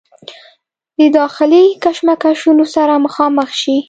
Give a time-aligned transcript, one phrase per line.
[0.97, 3.77] د داخلي کشمکشونو سره مخامخ شي